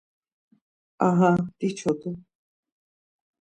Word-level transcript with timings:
Aha, 1.09 1.31
diçodu! 1.59 2.15